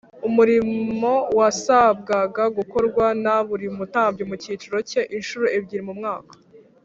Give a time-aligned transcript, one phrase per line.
[0.27, 6.33] umurimo wasabwaga gukorwa na buri mutambyi mu cyiciro cye inshuro ebyiri mu mwaka